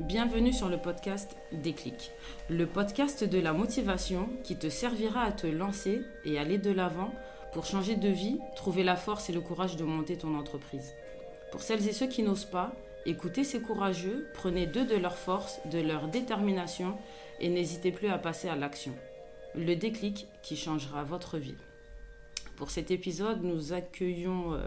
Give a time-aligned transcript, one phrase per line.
[0.00, 2.10] Bienvenue sur le podcast Déclic,
[2.48, 7.12] le podcast de la motivation qui te servira à te lancer et aller de l'avant
[7.52, 10.94] pour changer de vie, trouver la force et le courage de monter ton entreprise.
[11.52, 12.72] Pour celles et ceux qui n'osent pas,
[13.04, 16.96] écoutez ces courageux, prenez d'eux de leur force, de leur détermination
[17.38, 18.94] et n'hésitez plus à passer à l'action.
[19.54, 21.58] Le déclic qui changera votre vie.
[22.56, 24.66] Pour cet épisode, nous accueillons euh,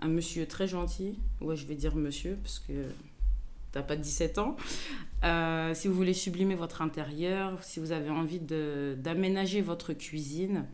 [0.00, 1.16] un monsieur très gentil.
[1.40, 2.72] Ouais, je vais dire monsieur parce que
[3.74, 4.56] t'as pas 17 ans.
[5.24, 10.66] Euh, si vous voulez sublimer votre intérieur, si vous avez envie d'aménager votre cuisine,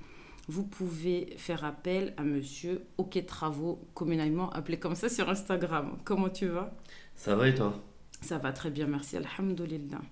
[0.49, 5.97] vous pouvez faire appel à monsieur OK Travaux, communément appelé comme ça sur Instagram.
[6.05, 6.77] Comment tu vas?
[7.15, 7.81] Ça va et toi?
[8.21, 10.03] Ça va très bien, merci, alhamdoulilah.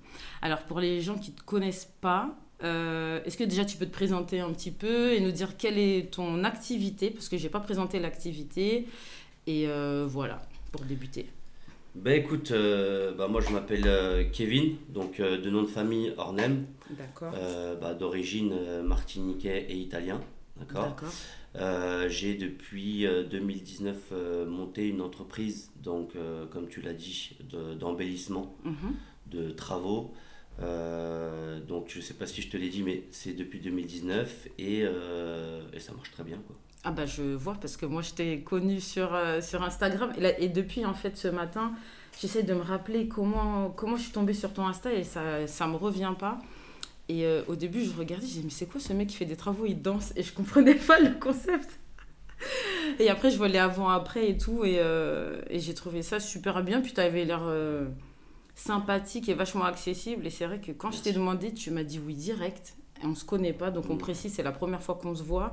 [0.40, 3.86] Alors, pour les gens qui ne te connaissent pas, euh, est-ce que déjà tu peux
[3.86, 7.10] te présenter un petit peu et nous dire quelle est ton activité?
[7.10, 8.88] Parce que j'ai pas présenté l'activité.
[9.46, 10.40] Et euh, voilà,
[10.72, 11.28] pour débuter.
[11.94, 16.12] Ben écoute, euh, bah, moi je m'appelle euh, Kevin, donc euh, de nom de famille
[16.16, 17.34] Ornem, D'accord.
[17.80, 20.20] bah, d'origine martiniquais et italien.
[20.58, 20.96] D'accord
[22.08, 26.12] J'ai depuis euh, 2019 euh, monté une entreprise, donc
[26.50, 28.94] comme tu l'as dit, de- d'embellissement, Mhm.
[29.32, 30.12] de travaux.
[30.60, 35.80] Donc je sais pas si je te l'ai dit, mais c'est depuis 2019 et, et
[35.80, 36.38] ça marche très bien.
[36.46, 36.56] Quoi.
[36.84, 40.12] Ah bah je vois parce que moi je t'ai connu sur, euh, sur Instagram.
[40.16, 41.72] Et, là- et depuis en fait ce matin
[42.20, 45.66] j'essaie de me rappeler comment, comment je suis tombée sur ton Insta et ça ça
[45.66, 46.38] me revient pas.
[47.08, 49.24] Et euh, au début je regardais, je disais mais c'est quoi ce mec qui fait
[49.26, 50.12] des travaux, il danse?
[50.16, 51.78] Et je comprenais pas le concept.
[52.98, 56.62] Et après je vois les avant-après et tout et, euh, et j'ai trouvé ça super
[56.62, 56.80] bien.
[56.80, 57.42] Puis tu avais l'air
[58.54, 60.26] sympathique et vachement accessible.
[60.26, 62.74] Et c'est vrai que quand je t'ai demandé tu m'as dit oui direct.
[63.02, 65.52] Et on se connaît pas donc on précise c'est la première fois qu'on se voit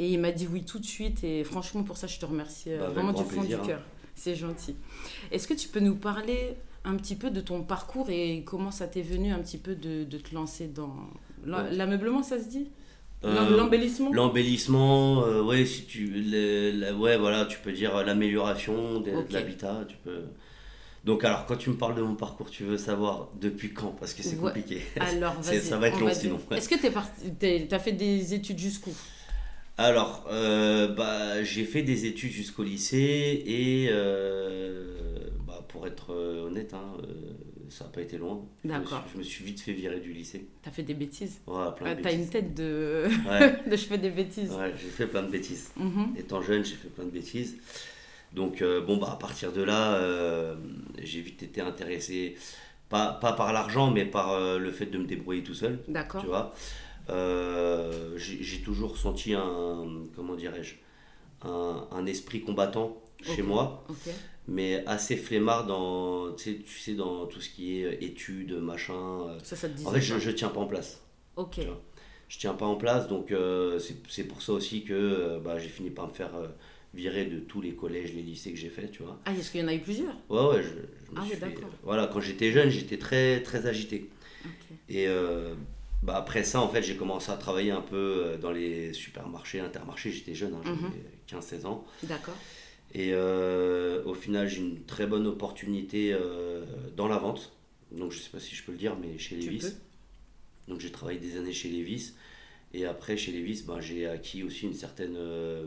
[0.00, 2.70] et il m'a dit oui tout de suite et franchement pour ça je te remercie
[2.72, 3.66] euh, Bah, vraiment du fond plaisir, du hein.
[3.66, 3.82] cœur.
[4.14, 4.74] C'est gentil.
[5.30, 8.86] Est-ce que tu peux nous parler un petit peu de ton parcours et comment ça
[8.86, 10.94] t'est venu un petit peu de, de te lancer dans
[11.46, 12.68] l'ameublement ça se dit?
[13.24, 14.12] Euh, L'em- L'embellissement?
[14.12, 19.84] L'embellissement, euh, ouais, si tu, le- la- ouais, voilà, tu peux dire l'amélioration de, l'habitat,
[19.88, 20.22] tu peux.
[21.04, 23.94] Donc alors, quand tu me parles de mon parcours, tu veux savoir depuis quand?
[24.00, 24.52] Parce que c'est Ouais.
[24.52, 24.82] compliqué.
[25.00, 26.38] Alors ça va être on long sinon.
[26.50, 28.92] Est-ce que t'es parti, t'es- t'as fait des études jusqu'où?
[29.78, 36.46] Alors, euh, bah, j'ai fait des études jusqu'au lycée et euh, bah, pour être euh,
[36.46, 36.92] honnête, hein,
[37.70, 38.44] ça n'a pas été loin.
[38.62, 39.04] D'accord.
[39.12, 40.46] Je me suis vite fait virer du lycée.
[40.62, 42.30] T'as fait des bêtises Voilà, plein Ah, de T'as une bêtises.
[42.30, 44.50] tête de, Ouais, de je fais des bêtises.
[44.50, 45.70] ouais, j'ai fait plein de bêtises.
[45.76, 46.14] Mhm.
[46.18, 47.56] Étant jeune, j'ai fait plein de bêtises.
[48.34, 50.56] Donc, euh, bon, bah, à partir de là, euh,
[51.02, 52.36] j'ai vite été intéressé,
[52.90, 56.20] pas, pas par l'argent, mais par euh, le fait de me débrouiller tout seul, D'accord.
[56.20, 56.54] tu vois.
[57.08, 59.84] Euh, j'ai toujours senti un,
[60.14, 60.74] comment dirais-je,
[61.42, 63.86] un, un esprit combattant chez moi,
[64.48, 68.94] mais assez flemmard dans, tu sais, tu sais, dans tout ce qui est études, machin.
[69.28, 69.38] euh.
[69.42, 71.02] Ça, ça te disait En fait, je, je tiens pas en place
[71.36, 71.52] Ok.
[71.60, 71.80] tu vois.
[72.28, 73.78] je tiens pas en place donc euh,
[74.08, 76.48] c'est pour ça aussi que euh, bah, j'ai fini par me faire euh,
[76.92, 79.60] virer de tous les collèges les lycées que j'ai fait tu vois Ah, est-ce qu'il
[79.60, 80.14] y en a eu plusieurs?
[80.28, 83.66] Ouais ouais je, je me Ah suis fait- voilà quand j'étais jeune j'étais très très
[83.66, 84.10] agité
[84.88, 85.54] et euh,
[86.02, 89.60] bah, après ça en fait j'ai commencé à travailler un peu euh, dans les supermarchés
[89.60, 90.92] intermarchés j'étais jeune hein, Mhm.
[91.28, 92.34] j'avais 15-16 ans D'accord.
[92.94, 96.64] et euh, au final j'ai une très bonne opportunité euh,
[96.96, 97.52] dans la vente
[97.92, 100.72] donc je sais pas si je peux le dire mais chez Tu Levis peux.
[100.72, 102.14] donc j'ai travaillé des années chez Levis.
[102.72, 105.16] Et après, chez Levis, ben, j'ai acquis aussi une certaine...
[105.16, 105.66] euh,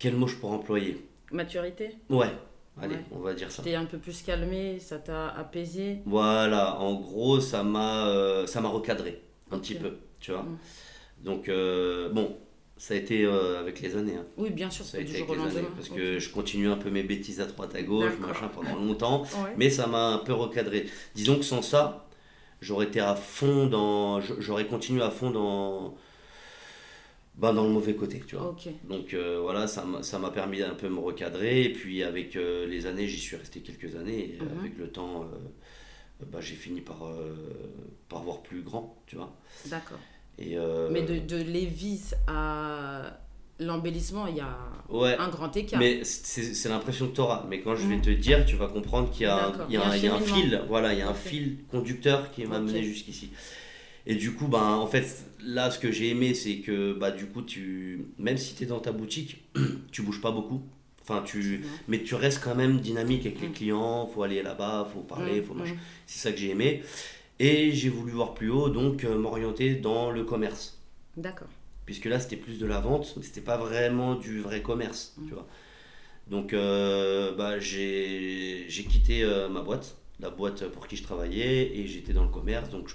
[0.00, 1.06] Quel mot je pourrais employer?
[1.30, 1.90] Maturité?
[2.08, 2.32] Ouais,
[2.82, 3.04] allez, Ouais.
[3.12, 3.62] on va dire ça.
[3.62, 5.98] T'es un peu plus calmé, ça t'a apaisé.
[6.06, 10.42] Voilà, en gros, ça m'a euh, ça m'a recadré un petit peu, tu vois.
[10.42, 10.58] Mm.
[11.24, 12.36] Donc, euh, bon,
[12.76, 14.16] ça a été euh, avec les années.
[14.16, 14.24] hein.
[14.38, 15.68] Oui, bien sûr, Ça a été avec les années.
[15.76, 19.22] Parce que je continue un peu mes bêtises à droite à gauche, machin, pendant longtemps.
[19.22, 19.54] Ouais.
[19.56, 20.86] Mais ça m'a un peu recadré.
[21.14, 22.06] Disons que sans ça,
[22.62, 24.20] j'aurais été à fond dans.
[24.38, 25.94] J'aurais continué à fond dans.
[27.40, 28.54] Ben, dans le mauvais côté, tu vois.
[28.88, 31.64] Donc euh, voilà, ça m'a ça permis d'un peu me recadrer.
[31.64, 34.34] Et puis avec euh, les années, j'y suis resté quelques années.
[34.34, 34.58] Et Mhm.
[34.60, 37.34] avec le temps, euh, bah, j'ai fini par, euh,
[38.10, 39.34] par voir plus grand, tu vois.
[39.66, 39.98] D'accord.
[40.38, 43.18] Et, euh, Mais de, de Lévis à
[43.58, 44.56] l'embellissement, il y a
[44.90, 45.78] ouais, un grand écart.
[45.80, 47.46] mais c'est l'impression que tu auras.
[47.48, 48.02] Mais quand je vais Mhm.
[48.02, 49.28] te dire, tu vas comprendre qu'il y y
[49.68, 52.66] il y a un fil, voilà, il y a un fil conducteur qui m'a Ok.
[52.66, 53.30] mené jusqu'ici.
[54.06, 57.26] Et du coup, ben, en fait, là, ce que j'ai aimé, c'est que, bah, du
[57.26, 59.42] coup, tu, même si tu es dans ta boutique,
[59.92, 60.62] tu bouges pas beaucoup.
[61.02, 65.00] Enfin, tu, mais tu restes quand même dynamique avec les clients, faut aller là-bas, faut
[65.00, 65.58] parler, Mm, faut mm.
[65.58, 65.74] machin.
[66.06, 66.82] C'est ça que j'ai aimé.
[67.38, 70.78] Et j'ai voulu voir plus haut, donc euh, m'orienter dans le commerce.
[71.16, 71.48] D'accord.
[71.86, 75.26] Puisque là, c'était plus de la vente, c'était pas vraiment du vrai commerce, Mm.
[75.26, 75.46] tu vois.
[76.28, 81.76] Donc, euh, bah, j'ai j'ai quitté euh, ma boîte, la boîte pour qui je travaillais,
[81.76, 82.70] et j'étais dans le commerce.
[82.70, 82.90] Donc,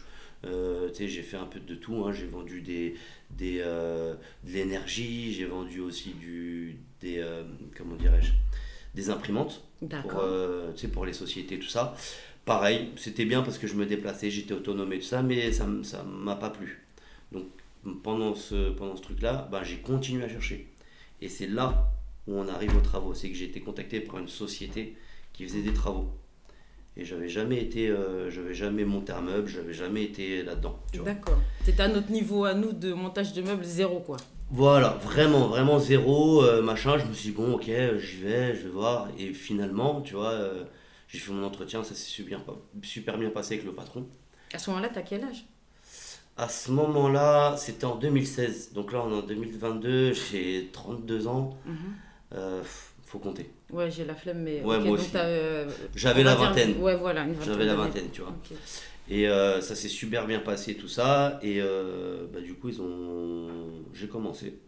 [0.45, 2.03] euh, tu sais, j'ai fait un peu de tout.
[2.05, 2.11] hein.
[2.13, 2.95] J'ai vendu des,
[3.31, 4.13] des, euh,
[4.43, 7.43] de l'énergie, j'ai vendu aussi du, des, euh,
[7.77, 8.31] comment dirais-je,
[8.93, 9.63] des imprimantes
[10.01, 11.95] pour, euh, tu sais, pour les sociétés, tout ça.
[12.45, 15.65] Pareil, c'était bien parce que je me déplaçais, j'étais autonome et tout ça, mais ça
[15.65, 16.83] ne m'a pas plu.
[17.31, 17.45] Donc
[18.03, 20.67] pendant ce, pendant ce truc-là, ben, j'ai continué à chercher.
[21.21, 21.91] Et c'est là
[22.27, 23.13] où on arrive aux travaux.
[23.13, 24.95] C'est que j'ai été contacté par une société
[25.33, 26.09] qui faisait des travaux.
[26.97, 30.79] Et j'avais jamais été, euh, j'avais jamais monté un meuble, j'avais jamais été là-dedans.
[31.03, 31.37] D'accord.
[31.65, 34.15] C'était à notre niveau, à nous, de montage de meubles, zéro, quoi.
[34.49, 36.97] Voilà, vraiment, vraiment zéro, euh, machin.
[36.97, 39.09] Je me suis dit, bon, ok, j'y vais, je vais voir.
[39.19, 40.63] Et finalement, tu vois, euh,
[41.09, 42.39] j'ai fait mon entretien, ça s'est super,
[43.17, 44.05] bien passé avec le patron.
[44.53, 45.45] À ce moment-là, t'as quel âge?
[46.37, 48.71] À ce moment-là, c'était en 2016.
[48.71, 51.57] Donc là, on est en 2022, j'ai 32 ans.
[51.65, 51.75] Mhm.
[53.15, 53.49] Faut compter.
[53.71, 54.57] Ouais, j'ai la flemme, mais.
[54.61, 55.11] Ouais, moi donc aussi.
[55.15, 56.81] euh, J'avais la dire- vingtaine.
[56.81, 57.53] Ouais, voilà, une vingtaine.
[57.53, 58.35] J'avais la vingtaine, tu vois.
[59.09, 61.39] Et euh, ça s'est super bien passé, tout ça.
[61.41, 63.47] Et euh, bah, du coup, ils ont...
[63.93, 64.59] j'ai commencé.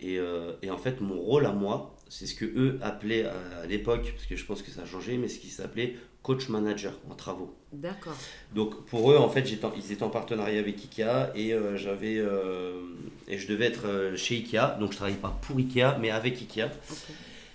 [0.00, 0.18] Et,
[0.62, 3.32] et en fait, mon rôle à moi, c'est ce que eux appelaient à,
[3.62, 6.48] à l'époque, parce que je pense que ça a changé, mais ce qui s'appelait coach
[6.48, 7.54] manager en travaux.
[7.72, 8.16] D'accord.
[8.54, 12.18] Donc pour eux, en fait, j'étais ils étaient en partenariat avec Ikea et euh, j'avais
[12.18, 12.80] euh,
[13.28, 14.76] et je devais être euh, chez Ikea.
[14.80, 16.68] Donc je travaillais pas pour Ikea, mais avec Ikea.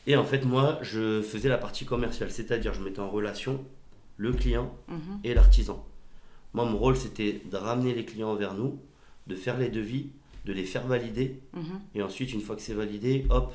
[0.07, 3.63] Et en fait, moi, je faisais la partie commerciale, c'est-à-dire je mettais en relation
[4.17, 5.19] le client Mhm.
[5.23, 5.85] et l'artisan.
[6.53, 8.79] Moi, mon rôle, c'était de ramener les clients vers nous,
[9.27, 10.09] de faire les devis,
[10.45, 11.39] de les faire valider.
[11.53, 11.79] Mhm.
[11.95, 13.53] Et ensuite, une fois que c'est validé, hop,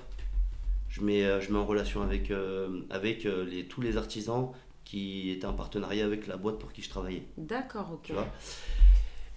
[0.89, 4.51] je mets, euh, je mets en relation avec, euh, avec euh, les, tous les artisans
[4.85, 7.25] qui étaient en partenariat avec la boîte pour qui je travaillais.
[7.37, 8.03] D'accord, ok.
[8.05, 8.29] Tu vois?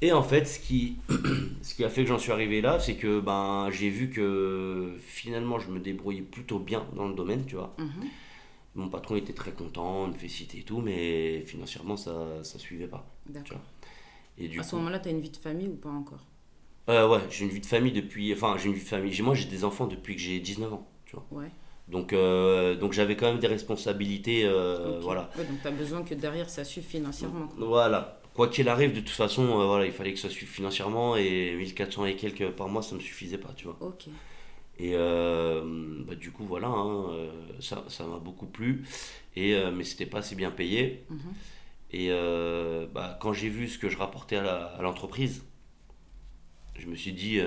[0.01, 0.97] Et en fait, ce qui,
[1.61, 4.93] ce qui a fait que j'en suis arrivé là, c'est que ben, j'ai vu que
[4.99, 7.75] finalement, je me débrouillais plutôt bien dans le domaine, tu vois.
[7.77, 8.07] Mhm.
[8.75, 12.87] Mon patron était très content, il me féliciter et tout, mais financièrement, ça ne suivait
[12.87, 13.05] pas.
[14.37, 16.25] Et du À ce coup, moment-là, t'as une vie de famille ou pas encore?
[16.87, 18.33] Euh, ouais, j'ai une vie de famille depuis.
[18.33, 19.21] Enfin, j'ai une vie de famille.
[19.21, 21.25] Moi, j'ai des enfants depuis que j'ai 19 ans, tu vois.
[21.31, 21.51] Ouais.
[21.89, 25.29] Donc, euh, donc j'avais quand même des responsabilités, euh, voilà.
[25.37, 27.47] Ouais, donc t'as besoin que derrière ça suive financièrement.
[27.47, 27.65] quoi.
[27.65, 28.18] Voilà.
[28.39, 31.53] Quoi qu'il arrive, de toute façon, euh, voilà, il fallait que ça suive financièrement et
[31.57, 33.75] 1400 et quelques par mois, ça me suffisait pas, tu vois.
[33.81, 34.05] Ok.
[34.79, 35.61] Et euh,
[36.07, 38.85] bah, du coup, voilà, hein, euh, ça ça m'a beaucoup plu,
[39.35, 41.03] et, euh, mais c'était pas assez bien payé.
[41.09, 41.19] Mhm.
[41.91, 42.11] Et
[42.93, 45.43] bah, quand j'ai vu ce que je rapportais à l'entreprise,
[46.77, 47.41] je me suis dit,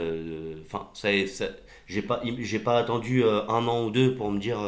[0.66, 1.46] enfin, ça, ça,
[1.86, 4.58] j'ai pas, j'ai pas attendu un an ou deux pour me dire,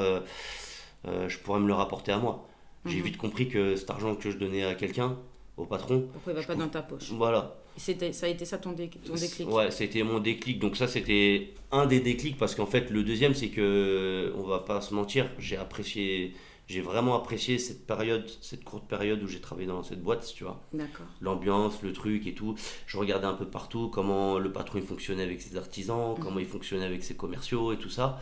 [1.04, 2.48] je pourrais me le rapporter à moi.
[2.86, 3.04] J'ai Mhm.
[3.04, 5.18] vite compris que cet argent que je donnais à quelqu'un,
[5.56, 8.58] au patron, Pourquoi il va pas dans ta poche voilà, C'était, Ça a été ça
[8.58, 10.58] ton, dé- ton déclic Ouais, c'était mon déclic.
[10.58, 14.58] Donc ça, c'était un des déclics parce qu'en fait, le deuxième, c'est que, on va
[14.60, 16.32] pas se mentir, j'ai apprécié,
[16.66, 20.42] j'ai vraiment apprécié cette période, cette courte période où j'ai travaillé dans cette boîte, tu
[20.42, 20.60] vois.
[20.72, 21.06] D'accord.
[21.20, 22.56] L'ambiance, le truc et tout.
[22.86, 26.24] Je regardais un peu partout comment le patron il fonctionnait avec ses artisans, Mhm.
[26.24, 28.20] comment il fonctionnait avec ses commerciaux et tout ça.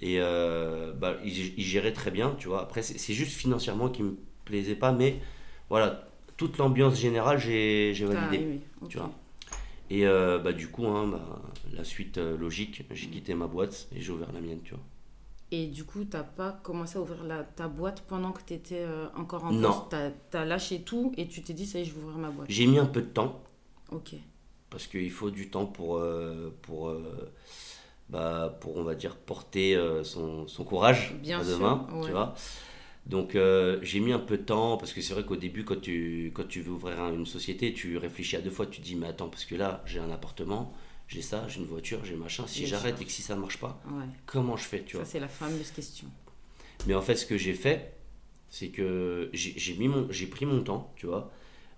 [0.00, 2.62] Et euh, bah, il, il gérait très bien, tu vois.
[2.62, 4.16] Après, c'est c'est juste financièrement qui me
[4.46, 5.20] plaisait pas, mais
[5.68, 8.60] voilà, toute l'ambiance générale, j'ai T'as validé.
[8.80, 8.88] ok.
[8.88, 9.10] tu vois.
[9.90, 11.42] Et euh, bah, du coup, hein, bah,
[11.72, 14.82] la suite euh, logique, j'ai quitté ma boîte et j'ai ouvert la mienne, tu vois.
[15.50, 18.84] Et du coup, t'as pas commencé à ouvrir la, ta boîte pendant que tu étais
[19.16, 19.68] encore en Non.
[19.68, 19.96] poste?
[20.30, 22.30] T'as as lâché tout et tu t'es dit, ça y est, je vais ouvrir ma
[22.30, 22.46] boîte.
[22.48, 23.42] J'ai mis un peu de temps,
[23.90, 24.14] Ok.
[24.70, 27.30] parce qu'il faut du temps pour, euh, pour, euh,
[28.08, 32.06] bah, pour, on va dire, porter euh, son, son courage Bien à sûr, demain, ouais.
[32.06, 32.34] tu vois.
[33.06, 35.80] Donc euh, j'ai mis un peu de temps, parce que c'est vrai qu'au début, quand
[35.80, 38.84] tu, quand tu veux ouvrir un- une société, tu réfléchis à deux fois, tu te
[38.84, 40.72] dis, mais attends, parce que là, j'ai un appartement,
[41.08, 43.82] j'ai ça, j'ai une voiture, j'ai machin, si j'arrête et que si ça marche pas,
[43.90, 44.04] Ouais.
[44.26, 45.04] comment je fais, tu vois?
[45.04, 46.06] Ça, c'est la fameuse question.
[46.86, 47.92] Mais en fait, ce que j'ai fait,
[48.48, 51.32] c'est que j'ai j'ai mis mon, j'ai pris mon temps, tu vois,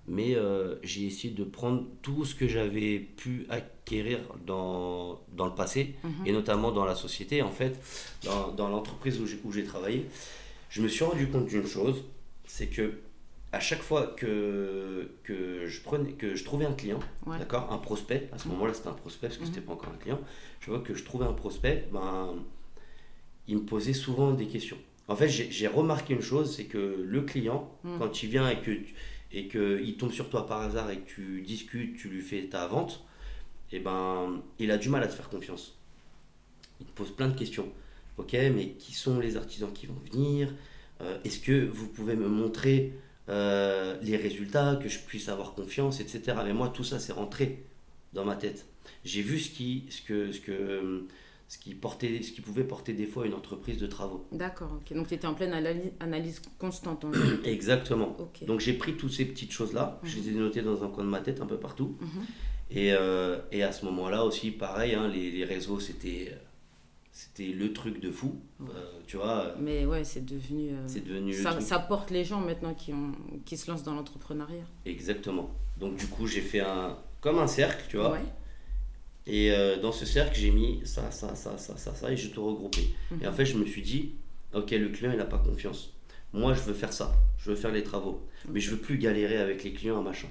[0.06, 5.54] mais euh, j'ai essayé de prendre tout ce que j'avais pu acquérir dans, dans le
[5.54, 6.26] passé, Mhm.
[6.26, 7.80] et notamment dans la société, en fait,
[8.24, 10.04] dans, dans l'entreprise où j'ai- où j'ai travaillé.
[10.74, 12.02] Je me suis rendu compte d'une chose,
[12.46, 12.94] c'est que
[13.52, 17.38] à chaque fois que, que, je, prenais, que je trouvais un client, Ouais.
[17.38, 18.54] d'accord, un prospect, à ce Mhm.
[18.54, 19.48] moment-là c'était un prospect parce que Mhm.
[19.54, 20.18] c'était pas encore un client,
[20.58, 22.34] je vois que je trouvais un prospect, ben,
[23.46, 24.76] il me posait souvent des questions.
[25.06, 27.98] En fait, j'ai remarqué une chose, c'est que le client, Mhm.
[28.00, 28.94] quand il vient et que tu-
[29.30, 32.42] et que il tombe sur toi par hasard et que tu discutes, tu lui fais
[32.48, 33.04] ta vente,
[33.70, 35.78] et ben, il a du mal à te faire confiance.
[36.80, 37.68] Il te pose plein de questions.
[38.16, 40.52] Ok, mais qui sont les artisans qui vont venir?
[41.00, 42.94] Euh, Est-ce que vous pouvez me montrer
[43.30, 46.36] euh, les résultats, que je puisse avoir confiance, etc.
[46.44, 47.64] Mais moi, tout ça, c'est rentré
[48.12, 48.66] dans ma tête.
[49.04, 51.06] J'ai vu ce, qui, ce, que, ce, que,
[51.48, 54.26] ce qui, portait, ce qui pouvait porter des fois une entreprise de travaux.
[54.30, 54.94] D'accord, ok.
[54.94, 57.06] Donc tu étais en pleine analyse, analyse constante.
[57.06, 57.12] En
[57.44, 58.16] Exactement.
[58.46, 61.08] Donc j'ai pris toutes ces petites choses-là, je les ai notées dans un coin de
[61.08, 61.96] ma tête un peu partout.
[62.00, 62.24] Mhm.
[62.70, 66.32] Et, euh, et, à ce moment-là aussi, pareil, hein, les, les, réseaux, c'était
[67.16, 68.64] c'était le truc de fou, euh,
[69.06, 69.54] tu vois.
[69.60, 70.70] Mais ouais, c'est devenu.
[70.70, 71.32] Euh, c'est devenu.
[71.32, 73.12] Ça, ça, porte les gens maintenant qui, ont,
[73.44, 74.64] qui se lancent dans l'entrepreneuriat.
[74.84, 75.48] Exactement.
[75.78, 78.12] Donc du coup, j'ai fait un comme un cercle, tu vois.
[78.12, 78.24] Ouais.
[79.26, 82.30] Et euh, dans ce cercle, j'ai mis ça, ça, ça, ça, ça, ça, et j'ai
[82.32, 82.82] tout regroupé.
[83.22, 83.36] Et en Mhm.
[83.36, 84.16] fait, je me suis dit,
[84.52, 85.94] ok, le client, il n'a pas confiance.
[86.32, 87.14] Moi, je veux faire ça.
[87.38, 88.20] Je veux faire les travaux.
[88.50, 90.26] Mais je veux plus galérer avec les clients, machin.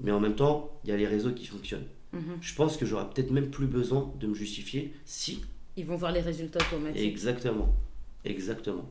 [0.00, 1.86] Mais en même temps, il y a les réseaux qui fonctionnent.
[2.12, 2.38] Mhm.
[2.40, 5.42] Je pense que j'aurais peut-être même plus besoin de me justifier si
[5.76, 7.02] Ils vont voir les résultats automatiques.
[7.02, 7.74] Exactement.
[8.24, 8.88] Exactement.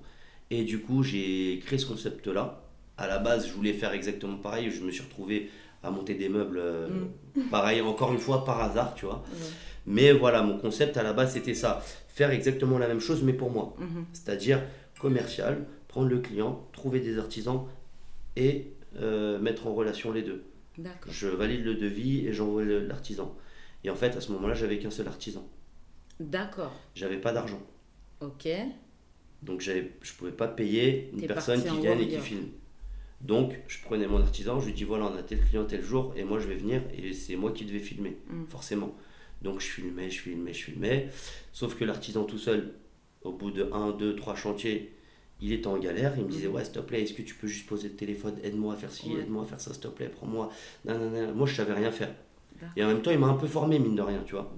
[0.50, 2.64] Et du coup, j'ai créé ce concept-là.
[2.98, 4.70] À la base, je voulais faire exactement pareil.
[4.70, 5.50] Je me suis retrouvé
[5.84, 6.88] à monter des meubles, euh,
[7.52, 9.24] pareil, encore une fois, par hasard, tu vois.
[9.88, 11.82] Mais voilà, mon concept à la base, c'était ça.
[12.08, 13.76] Faire exactement la même chose, mais pour moi.
[13.80, 14.06] Mhm.
[14.14, 14.62] C'est-à-dire
[15.00, 17.66] commercial, prendre le client, trouver des artisans
[18.36, 20.44] et euh, mettre en relation les deux.
[21.10, 23.36] Je valide le devis et j'envoie l'artisan.
[23.84, 25.48] Et en fait, à ce moment-là, j'avais qu'un seul artisan.
[26.22, 26.72] D'accord.
[26.96, 27.62] J'avais pas d'argent.
[28.20, 28.48] Ok.
[29.42, 32.48] Donc j'avais, je ne pouvais pas payer une T'es personne qui vienne et qui filme.
[33.22, 36.14] Donc je prenais mon artisan, je lui dis voilà on a tel client tel jour
[36.16, 38.46] et moi je vais venir et c'est moi qui devais filmer, Mm.
[38.48, 38.96] forcément.
[39.42, 41.10] Donc je filmais, je filmais, je filmais.
[41.52, 42.74] Sauf que l'artisan tout seul,
[43.24, 44.94] au bout de 1, 2, 3 chantiers,
[45.40, 46.14] il était en galère.
[46.18, 46.54] Il me disait Mhm.
[46.56, 48.92] ouais s'il te plaît, est-ce que tu peux juste poser le téléphone, aide-moi à faire
[48.92, 49.22] ci, Ouais.
[49.22, 50.52] aide-moi à faire ça s'il te plaît, prends-moi.
[50.86, 51.34] Non, non, non.
[51.34, 52.14] Moi je savais rien faire.
[52.76, 54.52] Et en même temps il m'a un peu formé mine de rien, tu vois.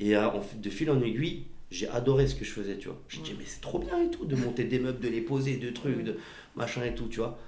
[0.00, 3.00] Et euh, de fil en aiguille, j'ai adoré ce que je faisais, tu vois.
[3.08, 3.36] J'ai dit, Ouais.
[3.40, 6.02] mais c'est trop bien et tout, de monter des meubles, de les poser, de trucs,
[6.02, 6.16] de
[6.56, 7.38] machin et tout, tu vois.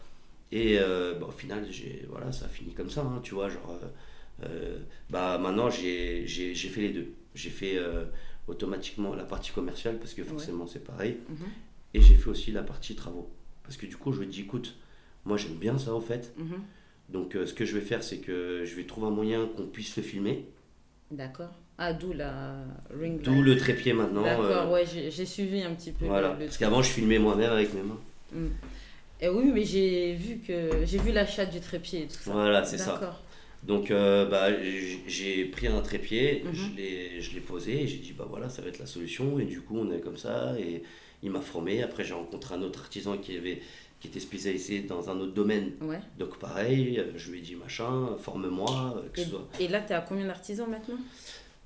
[0.53, 1.65] Et euh, bah, au final,
[2.09, 3.49] voilà, ça a fini comme ça, hein, tu vois.
[3.49, 3.79] Genre,
[4.43, 7.13] euh, bah, maintenant, j'ai, fait les deux.
[7.35, 7.79] J'ai fait
[8.49, 11.19] automatiquement la partie commerciale, parce que forcément, c'est pareil.
[11.29, 11.47] Mhm.
[11.95, 13.31] Et j'ai fait aussi la partie travaux.
[13.63, 14.77] Parce que du coup, je me dis, écoute,
[15.25, 16.35] moi, j'aime bien ça, en fait.
[16.37, 16.61] Mhm.
[17.11, 19.67] Donc, euh, ce que je vais faire, c'est que je vais trouver un moyen qu'on
[19.67, 20.45] puisse le filmer.
[21.11, 21.51] D'accord.
[21.77, 22.55] Ah, d'où la
[22.99, 24.23] ring D'où le trépied maintenant.
[24.23, 26.05] D'accord, euh, ouais, j'ai suivi un petit peu.
[26.05, 27.99] Voilà, le parce qu'avant je filmais moi-même avec mes mains.
[28.33, 28.49] Mm.
[29.23, 32.33] Et oui, mais j'ai vu que j'ai vu l'achat du trépied et tout ça.
[32.33, 32.93] Voilà, c'est ça.
[32.93, 33.23] D'accord.
[33.63, 34.49] Donc euh, bah,
[35.07, 36.55] j'ai pris un trépied, Mhm.
[36.55, 39.39] je l'ai je l'ai posé et j'ai dit bah voilà, ça va être la solution.
[39.39, 40.83] Et du coup, on est comme ça et
[41.23, 41.83] il m'a formé.
[41.83, 43.61] Après, j'ai rencontré un autre artisan qui, avait,
[44.01, 45.73] qui était spécialisé dans un autre domaine.
[45.83, 46.01] Ouais.
[46.19, 49.49] Donc pareil, je lui ai dit machin, forme-moi, euh, que Et, ce soit.
[49.61, 50.97] et là, tu es à combien d'artisans maintenant?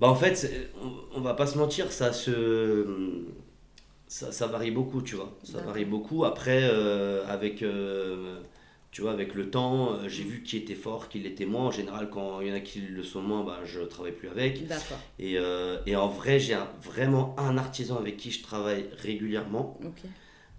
[0.00, 0.50] Bah en fait,
[0.83, 3.23] on, on va pas se mentir, ça se
[4.09, 5.33] ça, ça varie beaucoup, tu vois.
[5.45, 6.25] Ça varie beaucoup.
[6.25, 8.41] Après, euh, avec euh,
[8.91, 11.67] tu vois, avec le temps, j'ai vu qui était fort, qui l'était moins.
[11.67, 14.29] En général, quand il y en a qui le sont moins, bah, je travaille plus
[14.29, 14.62] avec.
[15.19, 19.79] Et, euh, et en vrai, j'ai vraiment un artisan avec qui je travaille régulièrement.
[19.85, 20.03] Ok.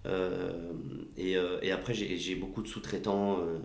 [0.06, 0.72] Euh,
[1.16, 3.40] et, euh, et après, j'ai beaucoup de sous-traitants.
[3.40, 3.58] euh,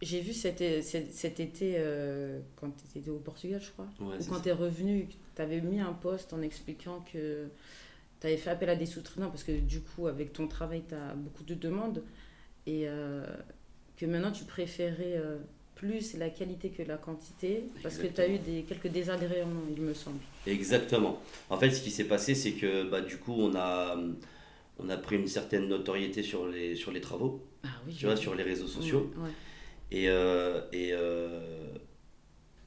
[0.00, 3.86] J'ai vu cet, é- cet, cet été, euh, quand tu étais au Portugal, je crois,
[4.00, 5.06] ouais, ou quand tu es revenu,
[5.36, 7.46] tu avais mis un post en expliquant que
[8.20, 10.94] tu avais fait appel à des sous-traitants parce que du coup, avec ton travail, tu
[10.94, 12.02] as beaucoup de demandes
[12.66, 13.24] et euh,
[13.96, 15.38] que maintenant tu préférais euh,
[15.74, 19.82] plus la qualité que la quantité parce que tu as eu des, quelques désagréments, il
[19.82, 20.18] me semble.
[20.46, 21.20] Exactement.
[21.50, 23.96] En fait, ce qui s'est passé, c'est que bah, du coup, on a,
[24.84, 28.16] on a pris une certaine notoriété sur les, sur les travaux, Ah oui, tu vois,
[28.16, 29.10] sur les réseaux sociaux.
[29.90, 31.66] Et, euh, et, euh,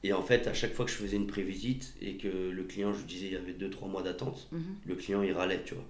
[0.02, 2.92] et en fait, à chaque fois que je faisais une prévisite et que le client,
[2.94, 4.60] je disais, il y avait 2-3 mois d'attente, Mhm.
[4.86, 5.84] le client, il râlait, tu vois.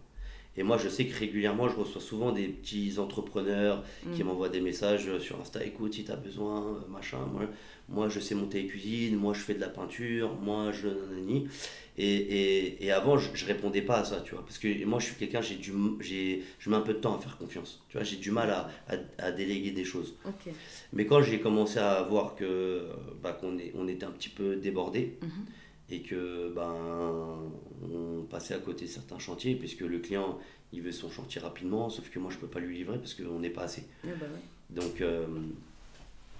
[0.59, 3.85] Et moi, je sais que régulièrement, je reçois souvent des petits entrepreneurs
[4.15, 4.27] qui Mm.
[4.27, 7.43] m'envoient des messages sur Insta, écoute, si tu as besoin, euh, machin, moi,
[7.89, 10.89] moi, je sais monter les cuisines, moi, je fais de la peinture, moi, je...
[11.99, 14.45] Et, et, et avant, je, je répondais pas à ça, tu vois.
[14.45, 17.15] Parce que moi, je suis quelqu'un, j'ai du, j'ai, je mets un peu de temps
[17.17, 17.83] à faire confiance.
[17.89, 20.15] Tu vois, j'ai du mal à, à, à déléguer des choses.
[20.93, 22.87] Mais quand j'ai commencé à voir que
[23.23, 25.31] bah, qu'on est, on était un petit peu débordé Mhm.
[25.91, 26.75] Et que ben
[27.93, 30.39] on passait à côté de certains chantiers puisque le client
[30.73, 33.39] il veut son chantier rapidement sauf que moi je peux pas lui livrer parce qu'on
[33.39, 33.83] n'est pas assez.
[34.05, 34.41] Ouais, bah ouais.
[34.83, 35.27] Donc euh,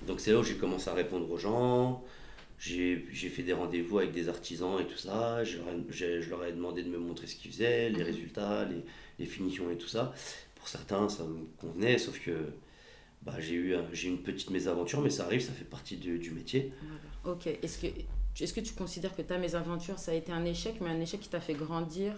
[0.07, 2.03] donc c'est là où j'ai commencé à répondre aux gens.
[2.59, 5.45] J'ai j'ai fait des rendez-vous avec des artisans et tout ça.
[5.45, 7.99] Je leur ai, j'ai- je leur ai demandé de me montrer ce qu'ils faisaient, les
[8.01, 8.03] Mhm.
[8.05, 8.83] résultats, les,
[9.19, 10.13] les finitions et tout ça.
[10.57, 12.33] Pour certains, ça me convenait, sauf que
[13.23, 16.31] bah, j'ai eu j'ai une petite mésaventure, mais ça arrive, ça fait partie du, du
[16.31, 16.73] métier.
[16.83, 17.37] Voilà.
[17.37, 17.47] Ok.
[17.47, 17.87] Est-ce que,
[18.45, 21.21] est que tu considères que ta mésaventure, ça a été un échec, mais un échec
[21.21, 22.13] qui t'a fait grandir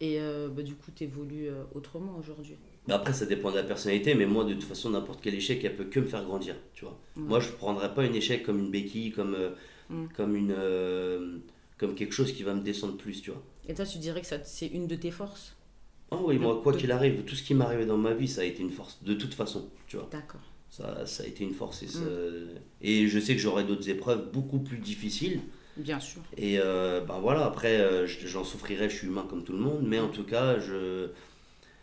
[0.00, 2.56] et euh, bah, du coup, tu évolues autrement aujourd'hui?
[2.88, 5.76] Après, ça dépend de la personnalité, mais moi, de toute façon, n'importe quel échec, elle
[5.76, 6.98] peut que me faire grandir, tu vois.
[7.16, 9.50] Moi, je prendrais pas un échec comme une béquille, comme, euh,
[9.90, 10.06] Mm.
[10.16, 11.38] comme une, euh,
[11.78, 13.42] comme quelque chose qui va me descendre plus, tu vois.
[13.68, 15.54] Et toi, tu dirais que c'est une de tes forces?
[16.10, 18.42] Ah oui, moi, quoi qu'il arrive, tout ce qui m'est arrivé dans ma vie, ça
[18.42, 20.08] a été une force, de toute façon, tu vois.
[20.10, 20.40] D'accord.
[20.76, 21.84] Ça, ça a été une force.
[21.84, 22.58] Et, ça- Mm.
[22.82, 25.40] et je sais que j'aurai d'autres épreuves beaucoup plus difficiles.
[25.76, 26.20] Bien sûr.
[26.36, 29.58] Et euh, ben voilà, après, euh, je- j'en souffrirai, je suis humain comme tout le
[29.60, 31.10] monde, mais en tout cas, je.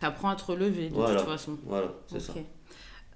[0.01, 1.19] T'apprends à te relever de Voilà.
[1.21, 1.57] toute façon.
[1.65, 2.33] Voilà, c'est ça.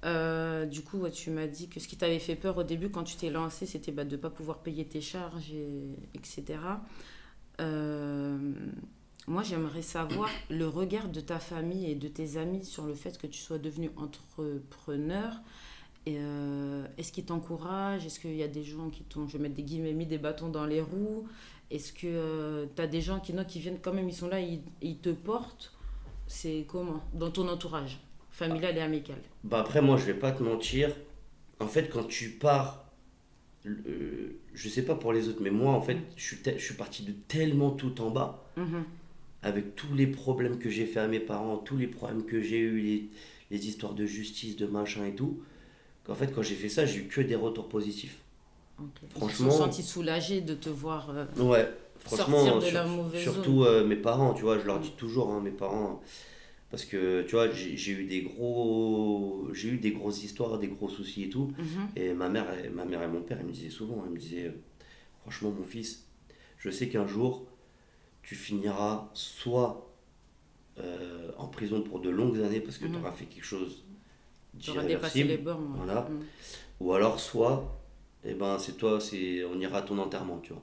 [0.06, 2.90] Euh, du coup, ouais, tu m'as dit que ce qui t'avait fait peur au début
[2.90, 6.60] quand tu t'es lancé, c'était bah, de ne pas pouvoir payer tes charges, et, etc.
[9.28, 12.94] Euh, moi, j'aimerais savoir le regard de ta famille et de tes amis sur le
[12.94, 15.34] fait que tu sois devenu entrepreneur.
[16.08, 18.06] Euh, Est-ce qu'ils t'encouragent?
[18.06, 20.18] Est-ce qu'il y a des gens qui t'ont, je vais mettre des guillemets, mis des
[20.20, 21.28] bâtons dans les roues?
[21.72, 24.40] Est-ce que tu as des gens qui, non, qui viennent quand même, ils sont là,
[24.40, 25.74] ils, ils te portent?
[26.28, 27.02] C'est comment?
[27.14, 28.00] Dans ton entourage,
[28.32, 29.18] familial et amical?
[29.44, 30.92] Bah après, moi, je vais pas te mentir.
[31.60, 32.86] En fait, quand tu pars,
[33.66, 36.74] euh, je sais pas pour les autres, mais moi, en fait, je suis, je suis
[36.76, 38.84] parti de tellement tout en bas, Mhm.
[39.46, 42.58] Avec tous les problèmes que j'ai fait à mes parents, tous les problèmes que j'ai
[42.60, 43.10] eu, les,
[43.52, 45.40] les histoires de justice, de machin et tout,
[46.04, 48.18] qu'en fait, quand j'ai fait ça, j'ai eu que des retours positifs.
[48.80, 48.88] Ok.
[49.12, 51.12] Franchement- Ils se sont sentis soulagés de te voir.
[51.12, 54.66] euh, Ouais, franchement, Sortir de sur- la mauvaise surtout euh, mes parents, tu vois, je
[54.66, 54.84] leur Mm.
[54.84, 56.02] dis toujours, hein, mes parents,
[56.72, 60.90] parce que tu vois, j'ai eu des gros, j'ai eu des grosses histoires, des gros
[60.90, 61.54] soucis et tout.
[61.60, 61.88] mhm.
[61.96, 64.18] Et ma mère, et- ma mère et mon père, ils me disaient souvent, ils me
[64.18, 64.58] disaient, euh,
[65.22, 66.06] franchement, mon fils,
[66.58, 67.46] je sais qu'un jour,
[68.26, 69.90] tu finiras soit
[70.80, 72.92] euh, en prison pour de longues années parce que Mhm.
[72.94, 73.84] tu auras fait quelque chose
[74.60, 75.64] Tu auras dépassé d'irréversible, les bornes.
[75.74, 75.86] ouais.
[75.86, 76.08] Voilà.
[76.10, 76.26] Mhm.
[76.82, 77.78] ou alors soit,
[78.26, 80.62] eh ben, c'est toi, c'est, on ira à ton enterrement, tu vois.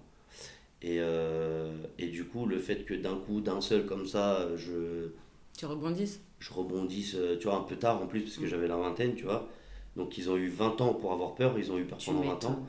[0.82, 5.10] Et, euh, et du coup, le fait que d'un coup, d'un seul comme ça, je,
[5.56, 8.48] Tu rebondisses je rebondisse, euh, tu vois, un peu tard en plus, parce que Mm.
[8.48, 9.48] j'avais la vingtaine, tu vois.
[9.96, 12.34] Donc ils ont eu 20 ans pour avoir peur, ils ont eu peur pendant 20
[12.34, 12.50] m'étonnes.
[12.52, 12.66] ans.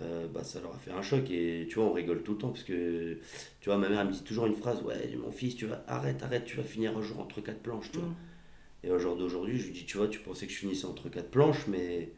[0.00, 2.38] Euh, bah, ça leur a fait un choc et tu vois, on rigole tout le
[2.38, 3.18] temps parce que
[3.60, 5.84] tu vois, ma mère elle me dit toujours une phrase Ouais, mon fils, tu vas
[5.86, 8.08] arrête, arrête, tu vas finir un jour entre quatre planches, tu vois.
[8.08, 8.14] Mm.
[8.84, 11.08] Et au jour d'aujourd'hui, je lui dis Tu vois, tu pensais que je finissais entre
[11.10, 12.10] quatre planches, mais.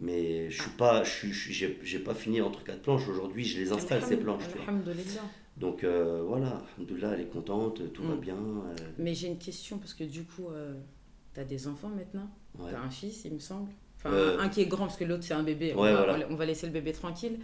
[0.00, 3.08] Mais je suis pas, je j'ai, j'ai pas fini entre quatre planches.
[3.08, 4.62] Aujourd'hui, je les installe ces planches, tu vois.
[4.68, 5.24] Alhamdulillah.
[5.56, 8.20] Donc euh, voilà, Alhamdoulilah, elle est contente, tout va Mm.
[8.20, 8.36] bien.
[8.36, 10.46] euh, Mais j'ai une question parce que du coup,
[11.34, 12.30] tu as des enfants maintenant?
[12.60, 12.70] ouais.
[12.70, 13.72] Tu as un fils, il me semble.
[13.98, 15.74] Enfin, Euh, un, qui est grand parce que l'autre c'est un bébé.
[15.76, 16.26] on, va, voilà.
[16.30, 17.38] on va laisser le bébé tranquille.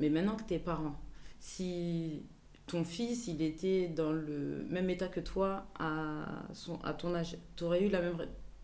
[0.00, 0.94] Mais maintenant que t'es parent,
[1.40, 2.22] si
[2.66, 7.36] ton fils il était dans le même état que toi à, son, à ton âge,
[7.62, 8.16] aurais eu la même,